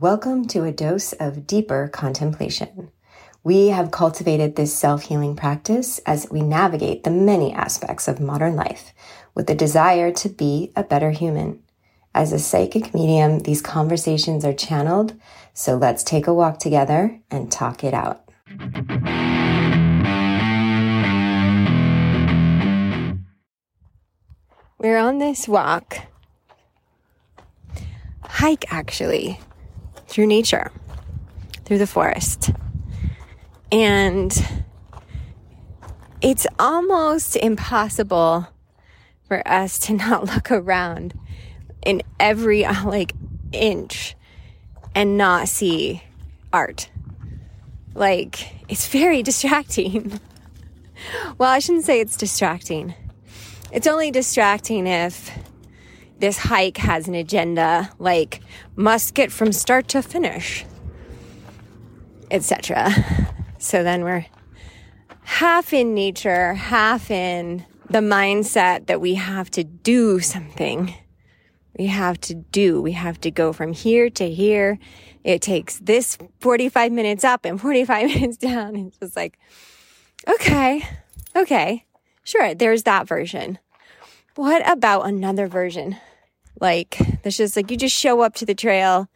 [0.00, 2.92] Welcome to a dose of deeper contemplation.
[3.42, 8.54] We have cultivated this self healing practice as we navigate the many aspects of modern
[8.54, 8.94] life
[9.34, 11.64] with the desire to be a better human.
[12.14, 15.14] As a psychic medium, these conversations are channeled,
[15.52, 18.22] so let's take a walk together and talk it out.
[24.78, 25.98] We're on this walk,
[28.22, 29.40] hike actually,
[30.08, 30.72] through nature,
[31.64, 32.50] through the forest.
[33.70, 34.32] And
[36.20, 38.48] it's almost impossible
[39.26, 41.18] for us to not look around
[41.84, 43.12] in every like
[43.52, 44.16] inch
[44.94, 46.02] and not see
[46.52, 46.90] art.
[47.94, 50.20] Like, it's very distracting.
[51.36, 52.94] well, I shouldn't say it's distracting.
[53.70, 55.30] It's only distracting if
[56.18, 58.40] this hike has an agenda like
[58.76, 60.64] must get from start to finish,
[62.30, 62.92] etc.
[63.58, 64.26] So then we're
[65.22, 70.94] half in nature, half in the mindset that we have to do something.
[71.78, 74.78] We have to do, we have to go from here to here.
[75.24, 78.76] It takes this 45 minutes up and 45 minutes down.
[78.76, 79.38] It's just like,
[80.26, 80.86] okay,
[81.36, 81.84] okay,
[82.24, 83.58] sure, there's that version.
[84.38, 85.96] What about another version?
[86.60, 89.08] Like, that's just like you just show up to the trail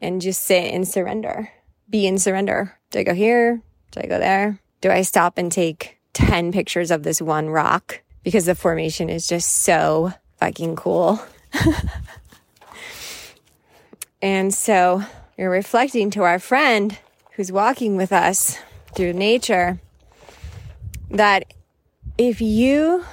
[0.00, 1.50] and just sit and surrender,
[1.88, 2.78] be in surrender.
[2.90, 3.60] Do I go here?
[3.90, 4.60] Do I go there?
[4.80, 8.02] Do I stop and take 10 pictures of this one rock?
[8.22, 11.20] because the formation is just so fucking cool.
[14.22, 15.02] and so
[15.36, 16.98] you're reflecting to our friend
[17.32, 18.58] who's walking with us
[18.94, 19.80] through nature
[21.10, 21.54] that
[22.18, 23.04] if you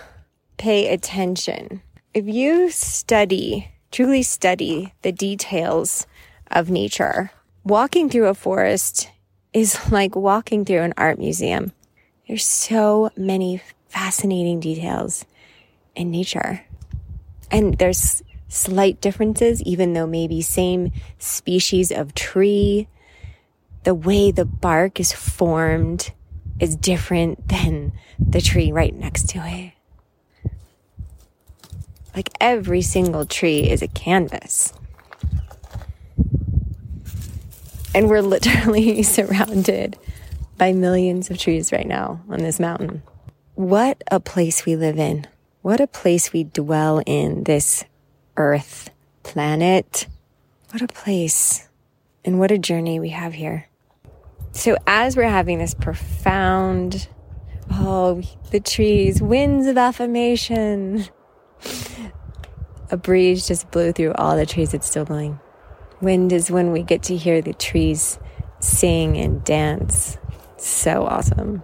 [0.58, 1.81] pay attention,
[2.13, 6.08] if you study, truly study the details
[6.49, 7.31] of nature,
[7.64, 9.09] walking through a forest
[9.53, 11.71] is like walking through an art museum.
[12.27, 15.26] There's so many fascinating details
[15.95, 16.64] in nature.
[17.49, 22.87] And there's slight differences, even though maybe same species of tree,
[23.83, 26.11] the way the bark is formed
[26.60, 29.77] is different than the tree right next to it.
[32.17, 34.73] Like every single tree is a canvas.
[37.94, 40.00] And we're literally surrounded
[40.58, 43.04] by millions of trees right now on this mountain.
[43.54, 45.28] What a place we live in.
[45.61, 47.86] What a place we dwell in this
[48.36, 48.89] earth
[49.22, 50.08] planet.
[50.72, 51.70] What a place
[52.26, 53.67] and what a journey we have here.
[54.54, 57.10] So as we're having this profound,
[57.73, 61.05] oh, the trees, winds of affirmation.
[62.89, 64.73] A breeze just blew through all the trees.
[64.73, 65.39] It's still blowing.
[66.02, 68.20] Wind is when we get to hear the trees
[68.59, 70.17] sing and dance.
[70.58, 71.64] So awesome.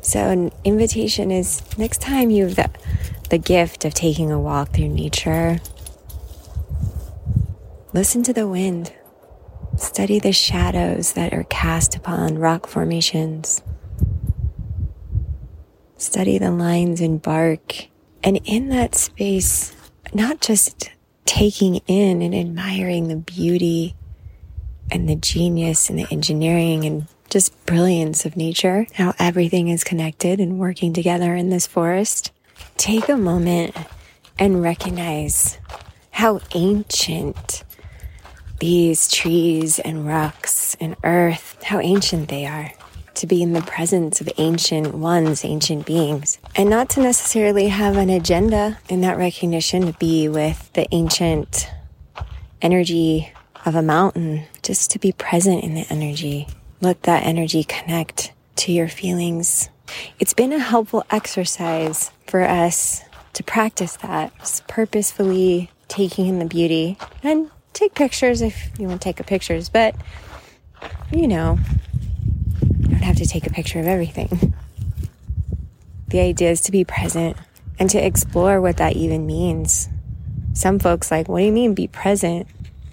[0.00, 2.70] So, an invitation is next time you have the,
[3.30, 5.58] the gift of taking a walk through nature,
[7.92, 8.92] listen to the wind.
[9.76, 13.62] Study the shadows that are cast upon rock formations.
[15.98, 17.88] Study the lines in bark.
[18.26, 19.72] And in that space,
[20.12, 20.90] not just
[21.26, 23.94] taking in and admiring the beauty
[24.90, 30.40] and the genius and the engineering and just brilliance of nature, how everything is connected
[30.40, 32.32] and working together in this forest.
[32.76, 33.76] Take a moment
[34.40, 35.58] and recognize
[36.10, 37.62] how ancient
[38.58, 42.72] these trees and rocks and earth, how ancient they are.
[43.16, 47.96] To be in the presence of ancient ones, ancient beings, and not to necessarily have
[47.96, 51.70] an agenda in that recognition to be with the ancient
[52.60, 53.32] energy
[53.64, 56.46] of a mountain, just to be present in the energy
[56.80, 59.70] let that energy connect to your feelings.
[60.18, 63.02] It's been a helpful exercise for us
[63.34, 69.00] to practice that, just purposefully taking in the beauty and take pictures if you want
[69.00, 69.94] to take a pictures, but
[71.12, 71.58] you know,
[72.98, 74.54] don't have to take a picture of everything.
[76.08, 77.36] The idea is to be present
[77.78, 79.88] and to explore what that even means.
[80.54, 82.46] Some folks like, what do you mean be present?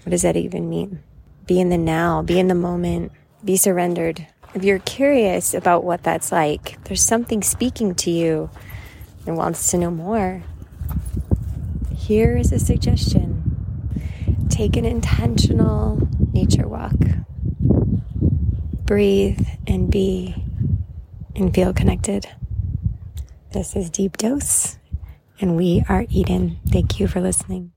[0.03, 1.01] What does that even mean?
[1.47, 3.11] Be in the now, be in the moment
[3.43, 4.25] be surrendered.
[4.53, 8.49] If you're curious about what that's like, there's something speaking to you
[9.25, 10.43] and wants to know more.
[11.95, 13.49] Here is a suggestion
[14.49, 16.93] take an intentional nature walk.
[18.85, 20.35] Breathe and be
[21.35, 22.27] and feel connected.
[23.51, 24.77] This is Deep Dose,
[25.39, 26.59] and we are Eden.
[26.67, 27.72] Thank you for listening.